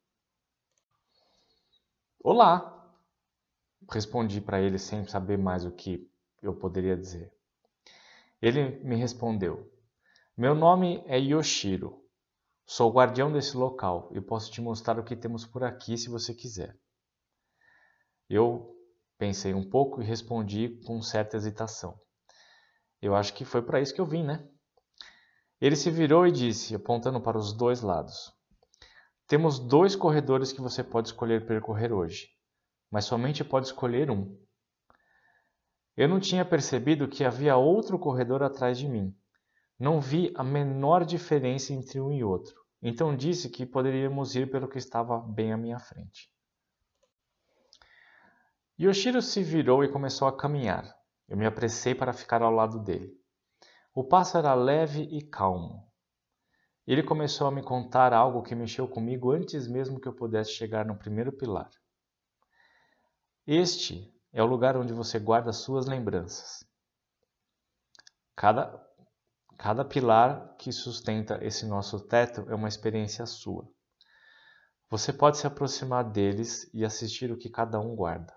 Olá! 2.23 2.77
Respondi 3.89 4.41
para 4.41 4.61
ele 4.61 4.77
sem 4.77 5.05
saber 5.07 5.37
mais 5.37 5.65
o 5.65 5.71
que 5.71 6.09
eu 6.41 6.55
poderia 6.55 6.95
dizer. 6.95 7.31
Ele 8.41 8.83
me 8.83 8.95
respondeu: 8.95 9.71
Meu 10.35 10.55
nome 10.55 11.03
é 11.05 11.19
Yoshiro. 11.19 12.01
Sou 12.65 12.89
o 12.89 12.93
guardião 12.93 13.31
desse 13.31 13.55
local 13.55 14.09
e 14.13 14.21
posso 14.21 14.51
te 14.51 14.61
mostrar 14.61 14.97
o 14.97 15.03
que 15.03 15.15
temos 15.15 15.45
por 15.45 15.63
aqui 15.63 15.97
se 15.97 16.09
você 16.09 16.33
quiser. 16.33 16.75
Eu 18.27 18.75
pensei 19.17 19.53
um 19.53 19.69
pouco 19.69 20.01
e 20.01 20.05
respondi 20.05 20.81
com 20.85 21.01
certa 21.01 21.37
hesitação. 21.37 21.99
Eu 22.99 23.13
acho 23.15 23.33
que 23.33 23.45
foi 23.45 23.61
para 23.61 23.79
isso 23.81 23.93
que 23.93 24.01
eu 24.01 24.05
vim, 24.05 24.23
né? 24.23 24.47
Ele 25.59 25.75
se 25.75 25.91
virou 25.91 26.25
e 26.25 26.31
disse, 26.31 26.73
apontando 26.73 27.21
para 27.21 27.37
os 27.37 27.53
dois 27.53 27.81
lados: 27.81 28.33
Temos 29.27 29.59
dois 29.59 29.95
corredores 29.95 30.51
que 30.51 30.61
você 30.61 30.83
pode 30.83 31.09
escolher 31.09 31.45
percorrer 31.45 31.93
hoje, 31.93 32.29
mas 32.89 33.05
somente 33.05 33.43
pode 33.43 33.67
escolher 33.67 34.09
um. 34.09 34.35
Eu 35.95 36.07
não 36.07 36.19
tinha 36.19 36.45
percebido 36.45 37.07
que 37.07 37.23
havia 37.23 37.57
outro 37.57 37.99
corredor 37.99 38.43
atrás 38.43 38.77
de 38.77 38.87
mim. 38.87 39.15
Não 39.77 39.99
vi 39.99 40.31
a 40.35 40.43
menor 40.43 41.03
diferença 41.03 41.73
entre 41.73 41.99
um 41.99 42.11
e 42.11 42.23
outro. 42.23 42.61
Então 42.81 43.15
disse 43.15 43.49
que 43.49 43.65
poderíamos 43.65 44.35
ir 44.35 44.49
pelo 44.49 44.67
que 44.67 44.77
estava 44.77 45.19
bem 45.19 45.51
à 45.51 45.57
minha 45.57 45.79
frente. 45.79 46.31
Yoshiro 48.79 49.21
se 49.21 49.43
virou 49.43 49.83
e 49.83 49.91
começou 49.91 50.27
a 50.27 50.35
caminhar. 50.35 50.95
Eu 51.27 51.37
me 51.37 51.45
apressei 51.45 51.93
para 51.93 52.13
ficar 52.13 52.41
ao 52.41 52.51
lado 52.51 52.79
dele. 52.79 53.15
O 53.93 54.03
passo 54.03 54.37
era 54.37 54.53
leve 54.53 55.03
e 55.03 55.21
calmo. 55.21 55.87
Ele 56.87 57.03
começou 57.03 57.47
a 57.47 57.51
me 57.51 57.61
contar 57.61 58.13
algo 58.13 58.41
que 58.41 58.55
mexeu 58.55 58.87
comigo 58.87 59.31
antes 59.31 59.67
mesmo 59.67 59.99
que 59.99 60.07
eu 60.07 60.13
pudesse 60.13 60.51
chegar 60.51 60.85
no 60.85 60.97
primeiro 60.97 61.31
pilar. 61.31 61.69
Este 63.45 64.11
é 64.33 64.41
o 64.41 64.47
lugar 64.47 64.77
onde 64.77 64.93
você 64.93 65.19
guarda 65.19 65.53
suas 65.53 65.85
lembranças. 65.85 66.63
Cada 68.35 68.81
Cada 69.61 69.85
pilar 69.85 70.55
que 70.57 70.71
sustenta 70.71 71.37
esse 71.45 71.67
nosso 71.67 71.99
teto 71.99 72.49
é 72.49 72.55
uma 72.55 72.67
experiência 72.67 73.27
sua. 73.27 73.71
Você 74.89 75.13
pode 75.13 75.37
se 75.37 75.45
aproximar 75.45 76.03
deles 76.03 76.67
e 76.73 76.83
assistir 76.83 77.31
o 77.31 77.37
que 77.37 77.47
cada 77.47 77.79
um 77.79 77.95
guarda. 77.95 78.35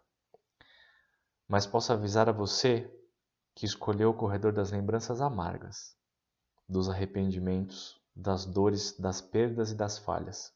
Mas 1.49 1.67
posso 1.67 1.95
avisar 1.95 2.29
a 2.29 2.33
você 2.33 2.95
que 3.55 3.65
escolheu 3.65 4.11
o 4.11 4.15
corredor 4.15 4.53
das 4.53 4.71
lembranças 4.71 5.23
amargas, 5.23 5.97
dos 6.69 6.91
arrependimentos, 6.91 7.99
das 8.15 8.45
dores, 8.45 8.95
das 8.99 9.23
perdas 9.23 9.71
e 9.71 9.75
das 9.75 9.97
falhas. 9.97 10.53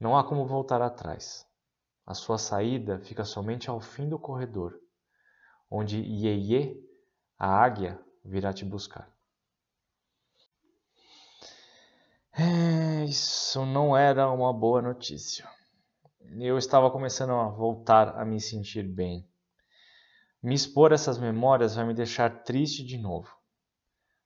Não 0.00 0.16
há 0.16 0.26
como 0.26 0.46
voltar 0.46 0.80
atrás. 0.80 1.46
A 2.08 2.14
sua 2.14 2.38
saída 2.38 2.98
fica 3.00 3.22
somente 3.22 3.68
ao 3.68 3.82
fim 3.82 4.08
do 4.08 4.18
corredor, 4.18 4.80
onde 5.70 5.98
Ieye, 5.98 6.82
a 7.38 7.46
águia, 7.46 8.00
virá 8.24 8.50
te 8.50 8.64
buscar. 8.64 9.14
É, 12.32 13.04
isso 13.04 13.66
não 13.66 13.94
era 13.94 14.30
uma 14.30 14.54
boa 14.54 14.80
notícia. 14.80 15.46
Eu 16.40 16.56
estava 16.56 16.90
começando 16.90 17.32
a 17.32 17.48
voltar 17.50 18.18
a 18.18 18.24
me 18.24 18.40
sentir 18.40 18.84
bem. 18.84 19.28
Me 20.42 20.54
expor 20.54 20.92
essas 20.92 21.18
memórias 21.18 21.74
vai 21.74 21.84
me 21.84 21.92
deixar 21.92 22.42
triste 22.42 22.82
de 22.82 22.96
novo. 22.96 23.30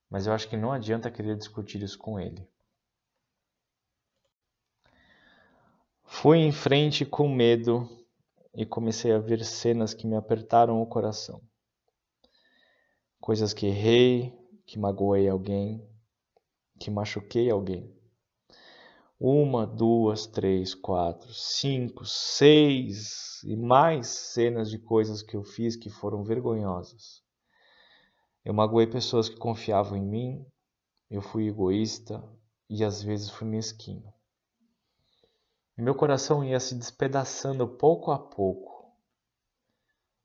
Mas 0.09 0.29
eu 0.29 0.33
acho 0.33 0.49
que 0.49 0.57
não 0.57 0.71
adianta 0.71 1.11
querer 1.11 1.37
discutir 1.37 1.83
isso 1.83 1.99
com 1.99 2.21
ele. 2.21 2.49
Fui 6.15 6.39
em 6.39 6.53
frente 6.53 7.05
com 7.05 7.29
medo 7.29 7.89
e 8.55 8.67
comecei 8.67 9.13
a 9.13 9.19
ver 9.19 9.45
cenas 9.45 9.95
que 9.95 10.07
me 10.07 10.15
apertaram 10.15 10.81
o 10.81 10.87
coração. 10.87 11.41
Coisas 13.21 13.53
que 13.53 13.67
errei, 13.67 14.33
que 14.67 14.79
magoei 14.79 15.29
alguém, 15.29 15.85
que 16.79 16.91
machuquei 16.91 17.51
alguém 17.51 17.93
uma, 19.25 19.65
duas, 19.65 20.27
três, 20.27 20.75
quatro, 20.75 21.33
cinco, 21.33 22.05
seis 22.05 23.41
e 23.45 23.55
mais 23.55 24.09
cenas 24.09 24.69
de 24.69 24.81
coisas 24.81 25.23
que 25.23 25.37
eu 25.37 25.45
fiz 25.45 25.77
que 25.77 25.89
foram 25.89 26.25
vergonhosas. 26.25 27.23
Eu 28.45 28.53
magoei 28.53 28.89
pessoas 28.89 29.29
que 29.29 29.37
confiavam 29.37 29.97
em 29.97 30.05
mim, 30.05 30.45
eu 31.09 31.23
fui 31.23 31.47
egoísta 31.47 32.21
e 32.69 32.83
às 32.83 33.01
vezes 33.01 33.31
fui 33.31 33.47
mesquinho. 33.47 34.13
Meu 35.77 35.95
coração 35.95 36.45
ia 36.45 36.61
se 36.61 36.75
despedaçando 36.75 37.67
pouco 37.67 38.11
a 38.11 38.19
pouco. 38.19 38.95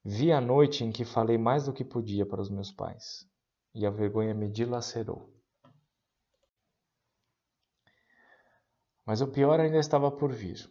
Vi 0.04 0.32
a 0.32 0.42
noite 0.42 0.84
em 0.84 0.92
que 0.92 1.06
falei 1.06 1.38
mais 1.38 1.66
do 1.66 1.74
que 1.74 1.84
podia 1.84 2.25
para 2.25 2.42
os 2.42 2.50
meus 2.50 2.72
pais 2.72 3.27
e 3.74 3.86
a 3.86 3.89
vergonha 3.89 4.34
me 4.34 4.50
dilacerou. 4.50 5.34
Mas 9.06 9.22
o 9.22 9.27
pior 9.27 9.60
ainda 9.60 9.77
estava 9.77 10.12
por 10.12 10.34
vir. 10.34 10.70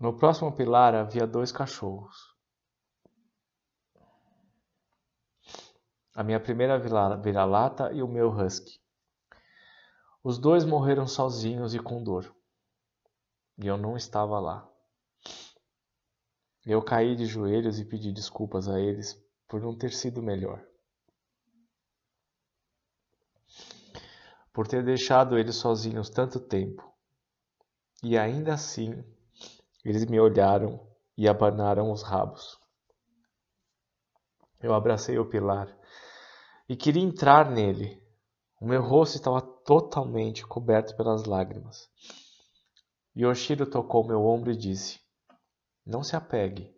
No 0.00 0.16
próximo 0.16 0.54
pilar 0.54 0.94
havia 0.94 1.26
dois 1.26 1.50
cachorros. 1.50 2.34
A 6.14 6.22
minha 6.22 6.40
primeira 6.40 6.78
vira-lata 6.78 7.92
e 7.92 8.02
o 8.02 8.08
meu 8.08 8.30
husky. 8.30 8.80
Os 10.28 10.36
dois 10.36 10.62
morreram 10.62 11.06
sozinhos 11.06 11.74
e 11.74 11.78
com 11.78 12.04
dor. 12.04 12.30
E 13.56 13.66
eu 13.66 13.78
não 13.78 13.96
estava 13.96 14.38
lá. 14.38 14.70
Eu 16.66 16.82
caí 16.82 17.16
de 17.16 17.24
joelhos 17.24 17.78
e 17.78 17.84
pedi 17.86 18.12
desculpas 18.12 18.68
a 18.68 18.78
eles 18.78 19.18
por 19.48 19.58
não 19.58 19.74
ter 19.74 19.90
sido 19.90 20.22
melhor. 20.22 20.62
por 24.52 24.66
ter 24.66 24.84
deixado 24.84 25.38
eles 25.38 25.54
sozinhos 25.54 26.10
tanto 26.10 26.40
tempo. 26.40 26.82
E 28.02 28.18
ainda 28.18 28.52
assim, 28.52 29.04
eles 29.82 30.04
me 30.04 30.20
olharam 30.20 30.84
e 31.16 31.26
abanaram 31.26 31.90
os 31.90 32.02
rabos. 32.02 32.58
Eu 34.60 34.74
abracei 34.74 35.16
o 35.16 35.28
pilar 35.28 35.74
e 36.68 36.76
queria 36.76 37.02
entrar 37.04 37.50
nele. 37.50 38.02
O 38.60 38.66
meu 38.66 38.82
rosto 38.82 39.14
estava 39.14 39.57
totalmente 39.68 40.46
coberto 40.46 40.96
pelas 40.96 41.26
lágrimas. 41.26 41.90
Yoshiro 43.14 43.68
tocou 43.68 44.02
meu 44.06 44.24
ombro 44.24 44.50
e 44.50 44.56
disse: 44.56 44.98
Não 45.84 46.02
se 46.02 46.16
apegue. 46.16 46.74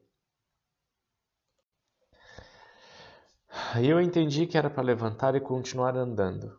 Eu 3.80 4.00
entendi 4.00 4.46
que 4.48 4.58
era 4.58 4.68
para 4.68 4.82
levantar 4.82 5.36
e 5.36 5.40
continuar 5.40 5.96
andando 5.96 6.58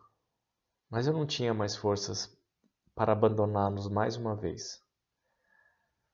mas 0.92 1.06
eu 1.06 1.12
não 1.14 1.26
tinha 1.26 1.54
mais 1.54 1.74
forças 1.74 2.30
para 2.94 3.12
abandoná-los 3.12 3.88
mais 3.88 4.14
uma 4.14 4.36
vez. 4.36 4.78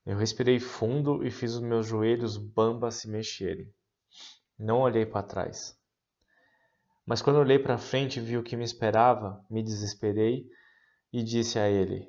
Eu 0.07 0.17
respirei 0.17 0.61
fundo 0.61 1.27
e 1.27 1.33
fiz 1.33 1.55
os 1.55 1.61
meus 1.61 1.85
joelhos 1.85 2.37
bamba 2.37 2.93
se 2.93 3.09
mexerem. 3.09 3.75
Não 4.57 4.83
olhei 4.83 5.05
para 5.05 5.27
trás. 5.27 5.77
Mas 7.09 7.23
quando 7.23 7.39
olhei 7.39 7.59
para 7.59 7.79
frente 7.79 8.19
e 8.19 8.23
vi 8.23 8.37
o 8.37 8.43
que 8.43 8.55
me 8.55 8.63
esperava, 8.63 9.43
me 9.49 9.63
desesperei 9.63 10.47
e 11.11 11.23
disse 11.23 11.59
a 11.59 11.67
ele: 11.67 12.07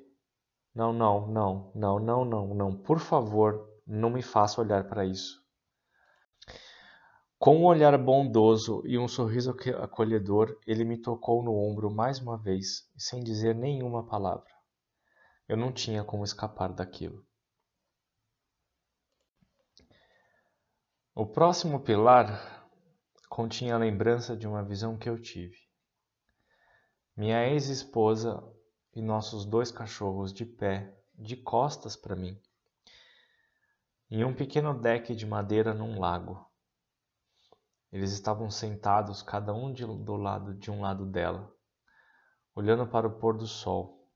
Não, 0.76 0.92
não, 0.92 1.26
não, 1.26 1.72
não, 1.74 2.00
não, 2.00 2.26
não, 2.26 2.54
não, 2.54 2.76
por 2.76 3.00
favor, 3.00 3.66
não 3.88 4.10
me 4.10 4.22
faça 4.22 4.60
olhar 4.60 4.90
para 4.90 5.06
isso. 5.06 5.42
Com 7.38 7.60
um 7.60 7.64
olhar 7.64 7.98
bondoso 7.98 8.84
e 8.86 8.98
um 8.98 9.08
sorriso 9.08 9.56
acolhedor, 9.82 10.60
ele 10.68 10.84
me 10.84 10.98
tocou 10.98 11.42
no 11.42 11.56
ombro 11.56 11.90
mais 11.90 12.20
uma 12.20 12.38
vez, 12.38 12.86
sem 12.98 13.24
dizer 13.24 13.56
nenhuma 13.56 14.06
palavra. 14.06 14.52
Eu 15.48 15.56
não 15.56 15.72
tinha 15.72 16.04
como 16.04 16.26
escapar 16.26 16.74
daquilo. 16.74 17.26
O 21.16 21.26
próximo 21.26 21.80
pilar 21.80 22.59
continha 23.30 23.76
a 23.76 23.78
lembrança 23.78 24.36
de 24.36 24.48
uma 24.48 24.64
visão 24.64 24.98
que 24.98 25.08
eu 25.08 25.22
tive. 25.22 25.56
Minha 27.16 27.48
ex-esposa 27.48 28.44
e 28.94 29.02
nossos 29.04 29.46
dois 29.46 29.72
cachorros 29.72 30.34
de 30.34 30.46
pé, 30.46 30.98
de 31.14 31.38
costas 31.38 31.96
para 31.96 32.16
mim, 32.16 32.42
em 34.10 34.24
um 34.24 34.34
pequeno 34.34 34.74
deck 34.74 35.16
de 35.16 35.28
madeira 35.28 35.76
num 35.76 36.00
lago. 36.00 36.44
Eles 37.92 38.12
estavam 38.12 38.50
sentados, 38.50 39.22
cada 39.22 39.54
um 39.54 39.72
de, 39.72 39.86
do 39.86 40.16
lado 40.16 40.56
de 40.56 40.72
um 40.72 40.82
lado 40.82 41.06
dela, 41.06 41.54
olhando 42.56 42.88
para 42.88 43.08
o 43.08 43.20
pôr 43.20 43.38
do 43.38 43.46
sol. 43.46 44.08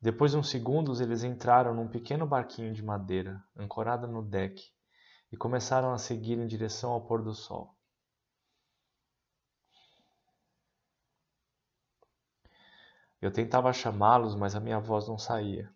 Depois 0.00 0.32
de 0.32 0.38
uns 0.38 0.48
segundos, 0.48 1.00
eles 1.00 1.22
entraram 1.22 1.72
num 1.74 1.88
pequeno 1.88 2.26
barquinho 2.26 2.72
de 2.72 2.82
madeira, 2.82 3.42
ancorado 3.56 4.06
no 4.06 4.22
deck, 4.22 4.72
e 5.30 5.36
começaram 5.36 5.92
a 5.92 5.98
seguir 5.98 6.38
em 6.38 6.46
direção 6.46 6.92
ao 6.92 7.06
pôr 7.06 7.22
do 7.22 7.34
sol. 7.34 7.76
Eu 13.20 13.32
tentava 13.32 13.72
chamá-los, 13.72 14.34
mas 14.34 14.54
a 14.54 14.60
minha 14.60 14.78
voz 14.78 15.08
não 15.08 15.18
saía. 15.18 15.72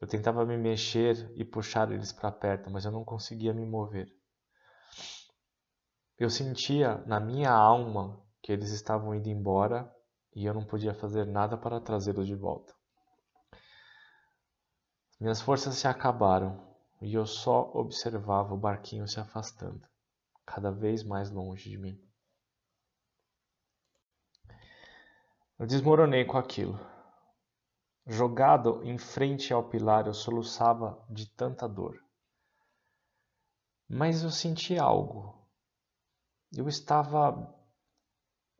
Eu 0.00 0.06
tentava 0.06 0.44
me 0.44 0.56
mexer 0.56 1.32
e 1.36 1.44
puxar 1.44 1.90
eles 1.92 2.12
para 2.12 2.30
perto, 2.32 2.70
mas 2.70 2.84
eu 2.84 2.90
não 2.90 3.04
conseguia 3.04 3.52
me 3.52 3.66
mover. 3.66 4.12
Eu 6.18 6.30
sentia 6.30 6.98
na 7.06 7.18
minha 7.18 7.50
alma 7.50 8.24
que 8.40 8.52
eles 8.52 8.70
estavam 8.70 9.14
indo 9.14 9.28
embora 9.28 9.92
e 10.34 10.44
eu 10.44 10.54
não 10.54 10.64
podia 10.64 10.94
fazer 10.94 11.26
nada 11.26 11.56
para 11.56 11.80
trazê-los 11.80 12.26
de 12.26 12.34
volta. 12.34 12.74
Minhas 15.20 15.40
forças 15.40 15.76
se 15.76 15.86
acabaram 15.86 16.71
e 17.02 17.14
eu 17.14 17.26
só 17.26 17.68
observava 17.74 18.54
o 18.54 18.58
barquinho 18.58 19.08
se 19.08 19.18
afastando, 19.18 19.84
cada 20.46 20.70
vez 20.70 21.02
mais 21.02 21.30
longe 21.30 21.68
de 21.68 21.76
mim. 21.76 22.00
Eu 25.58 25.66
desmoronei 25.66 26.24
com 26.24 26.38
aquilo. 26.38 26.78
Jogado 28.06 28.82
em 28.84 28.98
frente 28.98 29.52
ao 29.52 29.68
pilar, 29.68 30.06
eu 30.06 30.14
soluçava 30.14 31.04
de 31.10 31.28
tanta 31.28 31.68
dor. 31.68 32.00
Mas 33.88 34.22
eu 34.22 34.30
senti 34.30 34.78
algo. 34.78 35.44
Eu 36.52 36.68
estava 36.68 37.52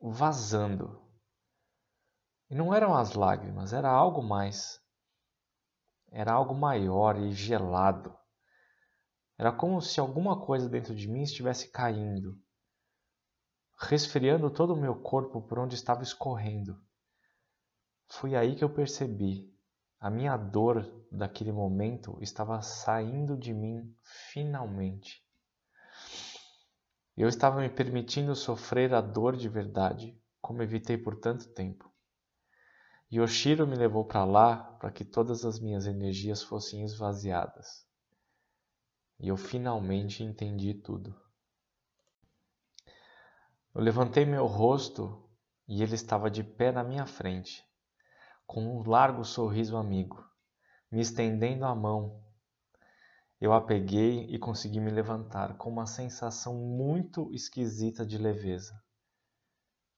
vazando. 0.01 1.01
E 2.49 2.55
não 2.55 2.73
eram 2.73 2.93
as 2.93 3.13
lágrimas, 3.13 3.71
era 3.71 3.89
algo 3.89 4.21
mais. 4.21 4.81
Era 6.11 6.33
algo 6.33 6.53
maior 6.53 7.17
e 7.17 7.31
gelado. 7.31 8.17
Era 9.37 9.51
como 9.51 9.81
se 9.81 9.99
alguma 9.99 10.39
coisa 10.39 10.69
dentro 10.69 10.93
de 10.93 11.07
mim 11.07 11.23
estivesse 11.23 11.71
caindo, 11.71 12.39
resfriando 13.75 14.49
todo 14.49 14.73
o 14.73 14.79
meu 14.79 14.95
corpo 14.95 15.41
por 15.41 15.57
onde 15.57 15.73
estava 15.73 16.03
escorrendo. 16.03 16.79
Foi 18.07 18.35
aí 18.35 18.55
que 18.55 18.63
eu 18.63 18.69
percebi. 18.69 19.51
A 19.99 20.09
minha 20.09 20.37
dor 20.37 20.85
daquele 21.11 21.51
momento 21.51 22.17
estava 22.21 22.61
saindo 22.61 23.35
de 23.35 23.53
mim 23.53 23.95
finalmente. 24.31 25.25
Eu 27.17 27.27
estava 27.27 27.59
me 27.59 27.69
permitindo 27.69 28.35
sofrer 28.35 28.93
a 28.93 29.01
dor 29.01 29.35
de 29.35 29.49
verdade, 29.49 30.15
como 30.41 30.61
evitei 30.61 30.97
por 30.97 31.15
tanto 31.19 31.47
tempo. 31.53 31.91
E 33.09 33.19
Oshiro 33.19 33.65
me 33.65 33.75
levou 33.75 34.05
para 34.05 34.25
lá 34.25 34.57
para 34.79 34.91
que 34.91 35.05
todas 35.05 35.43
as 35.43 35.59
minhas 35.59 35.87
energias 35.87 36.43
fossem 36.43 36.83
esvaziadas 36.83 37.87
e 39.23 39.29
eu 39.29 39.37
finalmente 39.37 40.21
entendi 40.21 40.73
tudo. 40.73 41.15
Eu 43.73 43.79
levantei 43.79 44.25
meu 44.25 44.45
rosto 44.45 45.25
e 45.65 45.81
ele 45.81 45.95
estava 45.95 46.29
de 46.29 46.43
pé 46.43 46.73
na 46.73 46.83
minha 46.83 47.05
frente, 47.05 47.65
com 48.45 48.61
um 48.61 48.85
largo 48.85 49.23
sorriso 49.23 49.77
amigo, 49.77 50.21
me 50.91 50.99
estendendo 50.99 51.63
a 51.63 51.73
mão. 51.73 52.21
Eu 53.39 53.53
a 53.53 53.61
peguei 53.61 54.25
e 54.25 54.37
consegui 54.37 54.81
me 54.81 54.91
levantar 54.91 55.55
com 55.55 55.69
uma 55.69 55.85
sensação 55.85 56.55
muito 56.55 57.33
esquisita 57.33 58.05
de 58.05 58.17
leveza. 58.17 58.77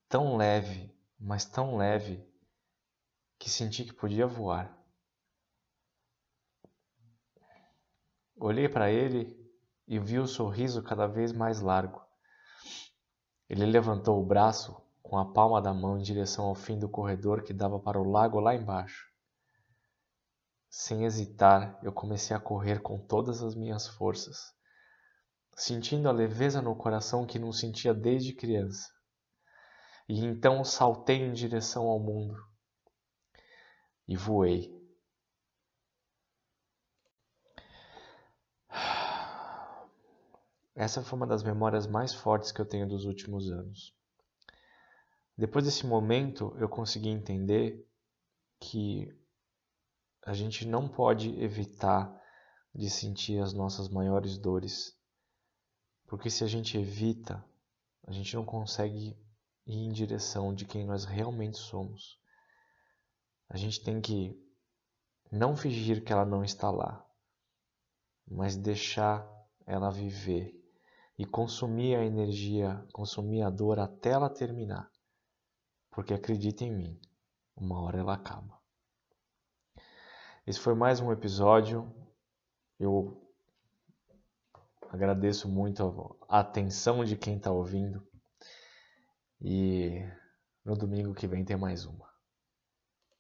Tão 0.08 0.38
leve, 0.38 0.96
mas 1.20 1.46
tão 1.46 1.78
leve, 1.78 2.24
que 3.40 3.50
senti 3.50 3.86
que 3.86 3.94
podia 3.94 4.28
voar. 4.28 4.85
Olhei 8.38 8.68
para 8.68 8.92
ele 8.92 9.34
e 9.88 9.98
vi 9.98 10.20
o 10.20 10.28
sorriso 10.28 10.84
cada 10.84 11.08
vez 11.08 11.32
mais 11.32 11.62
largo. 11.62 12.02
Ele 13.48 13.66
levantou 13.66 14.22
o 14.22 14.26
braço 14.26 14.76
com 15.02 15.18
a 15.18 15.32
palma 15.32 15.62
da 15.62 15.74
mão 15.74 15.98
em 15.98 16.02
direção 16.02 16.46
ao 16.46 16.56
fim 16.56 16.78
do 16.78 16.90
corredor 16.90 17.44
que 17.44 17.54
dava 17.54 17.80
para 17.80 18.00
o 18.00 18.10
lago 18.10 18.40
lá 18.40 18.54
embaixo. 18.54 19.10
Sem 20.70 21.06
hesitar, 21.06 21.80
eu 21.82 21.94
comecei 21.94 22.36
a 22.36 22.40
correr 22.40 22.82
com 22.82 23.00
todas 23.00 23.42
as 23.42 23.56
minhas 23.56 23.88
forças, 23.88 24.54
sentindo 25.56 26.10
a 26.10 26.12
leveza 26.12 26.62
no 26.62 26.76
coração 26.76 27.26
que 27.26 27.40
não 27.40 27.54
sentia 27.54 27.94
desde 27.94 28.34
criança. 28.34 28.90
E 30.10 30.26
então 30.26 30.64
saltei 30.66 31.22
em 31.22 31.32
direção 31.32 31.86
ao 31.86 32.00
mundo 32.00 32.36
e 34.08 34.18
voei. 34.18 34.75
Essa 40.76 41.02
foi 41.02 41.18
uma 41.18 41.26
das 41.26 41.42
memórias 41.42 41.88
mais 41.88 42.14
fortes 42.14 42.52
que 42.52 42.60
eu 42.60 42.66
tenho 42.66 42.88
dos 42.88 43.06
últimos 43.06 43.50
anos. 43.50 43.96
Depois 45.38 45.64
desse 45.64 45.86
momento, 45.86 46.54
eu 46.60 46.68
consegui 46.68 47.08
entender 47.08 47.88
que 48.60 49.10
a 50.22 50.34
gente 50.34 50.68
não 50.68 50.88
pode 50.88 51.30
evitar 51.42 52.22
de 52.74 52.90
sentir 52.90 53.42
as 53.42 53.54
nossas 53.54 53.88
maiores 53.88 54.38
dores, 54.38 54.98
porque 56.08 56.30
se 56.30 56.44
a 56.44 56.48
gente 56.48 56.78
evita, 56.78 57.44
a 58.06 58.12
gente 58.12 58.36
não 58.36 58.44
consegue 58.44 59.18
ir 59.66 59.78
em 59.78 59.92
direção 59.92 60.54
de 60.54 60.66
quem 60.66 60.86
nós 60.86 61.06
realmente 61.06 61.58
somos. 61.58 62.20
A 63.50 63.56
gente 63.56 63.82
tem 63.82 64.02
que 64.02 64.38
não 65.32 65.56
fingir 65.56 66.04
que 66.04 66.12
ela 66.12 66.26
não 66.26 66.44
está 66.44 66.70
lá, 66.70 67.06
mas 68.28 68.58
deixar 68.58 69.26
ela 69.66 69.90
viver 69.90 70.55
e 71.18 71.26
consumir 71.26 71.96
a 71.96 72.04
energia, 72.04 72.86
consumir 72.92 73.42
a 73.42 73.50
dor 73.50 73.80
até 73.80 74.12
ela 74.12 74.30
terminar. 74.30 74.92
Porque 75.90 76.14
acredita 76.14 76.64
em 76.64 76.72
mim, 76.72 77.00
uma 77.56 77.82
hora 77.82 78.00
ela 78.00 78.14
acaba. 78.14 78.60
Esse 80.46 80.60
foi 80.60 80.76
mais 80.76 81.00
um 81.00 81.12
episódio. 81.12 81.92
Eu 82.80 83.20
agradeço 84.92 85.48
muito 85.48 86.20
a 86.28 86.40
atenção 86.40 87.04
de 87.04 87.16
quem 87.16 87.38
está 87.38 87.52
ouvindo. 87.52 88.06
E 89.42 90.02
no 90.64 90.76
domingo 90.76 91.14
que 91.14 91.28
vem 91.28 91.46
tem 91.46 91.56
mais 91.56 91.86
uma. 91.86 92.05